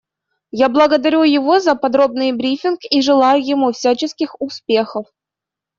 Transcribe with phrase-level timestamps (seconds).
[0.49, 5.05] Я благодарю его за подробный брифинг и желаю ему всяческих успехов.